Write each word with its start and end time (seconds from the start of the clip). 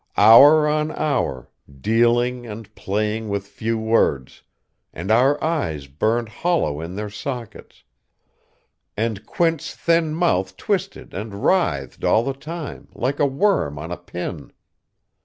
Hour 0.17 0.67
on 0.67 0.89
hour, 0.89 1.51
dealing, 1.79 2.47
and 2.47 2.73
playing 2.73 3.29
with 3.29 3.45
few 3.45 3.77
words; 3.77 4.41
and 4.91 5.11
our 5.11 5.37
eyes 5.43 5.85
burned 5.85 6.27
hollow 6.27 6.81
in 6.81 6.95
their 6.95 7.11
sockets, 7.11 7.83
and 8.97 9.23
Quint's 9.27 9.75
thin 9.75 10.15
mouth 10.15 10.57
twisted 10.57 11.13
and 11.13 11.43
writhed 11.45 12.03
all 12.03 12.23
the 12.23 12.33
time 12.33 12.87
like 12.95 13.19
a 13.19 13.27
worm 13.27 13.77
on 13.77 13.91
a 13.91 13.97
pin. 13.97 14.51